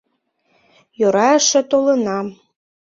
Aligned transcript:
Йӧра 0.99 1.27
эше 1.37 1.61
толынам. 1.71 2.27